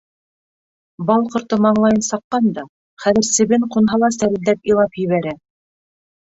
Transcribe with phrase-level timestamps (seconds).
[1.09, 2.63] Бал ҡорто маңлайын саҡҡан да,
[3.05, 5.37] хәҙер себен ҡунһа ла сәрелдәп илап ебәрә.